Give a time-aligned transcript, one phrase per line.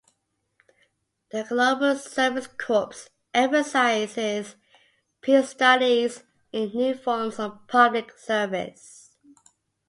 [1.31, 4.55] The Global Service Corps emphasizes
[5.21, 9.11] peace studies in new forms of public service.